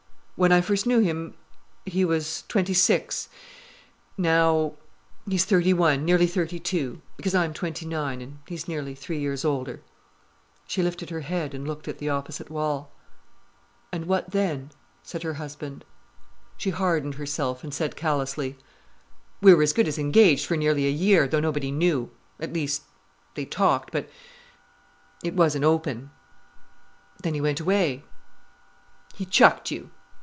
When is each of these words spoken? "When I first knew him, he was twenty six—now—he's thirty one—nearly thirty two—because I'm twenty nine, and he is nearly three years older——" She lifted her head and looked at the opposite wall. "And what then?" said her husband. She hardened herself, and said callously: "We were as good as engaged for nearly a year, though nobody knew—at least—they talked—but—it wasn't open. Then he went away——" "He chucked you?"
"When 0.41 0.51
I 0.53 0.61
first 0.61 0.87
knew 0.87 0.97
him, 1.01 1.35
he 1.85 2.03
was 2.03 2.45
twenty 2.47 2.73
six—now—he's 2.73 5.45
thirty 5.45 5.71
one—nearly 5.71 6.25
thirty 6.25 6.57
two—because 6.57 7.35
I'm 7.35 7.53
twenty 7.53 7.85
nine, 7.85 8.23
and 8.23 8.39
he 8.47 8.55
is 8.55 8.67
nearly 8.67 8.95
three 8.95 9.19
years 9.19 9.45
older——" 9.45 9.83
She 10.65 10.81
lifted 10.81 11.11
her 11.11 11.19
head 11.19 11.53
and 11.53 11.67
looked 11.67 11.87
at 11.87 11.99
the 11.99 12.09
opposite 12.09 12.49
wall. 12.49 12.91
"And 13.93 14.05
what 14.05 14.31
then?" 14.31 14.71
said 15.03 15.21
her 15.21 15.35
husband. 15.35 15.85
She 16.57 16.71
hardened 16.71 17.13
herself, 17.21 17.63
and 17.63 17.71
said 17.71 17.95
callously: 17.95 18.57
"We 19.41 19.53
were 19.53 19.61
as 19.61 19.73
good 19.73 19.87
as 19.87 19.99
engaged 19.99 20.47
for 20.47 20.57
nearly 20.57 20.87
a 20.87 20.89
year, 20.89 21.27
though 21.27 21.39
nobody 21.39 21.69
knew—at 21.69 22.51
least—they 22.51 23.45
talked—but—it 23.45 25.35
wasn't 25.35 25.65
open. 25.65 26.09
Then 27.21 27.35
he 27.35 27.41
went 27.41 27.59
away——" 27.59 28.03
"He 29.13 29.25
chucked 29.25 29.69
you?" 29.69 29.91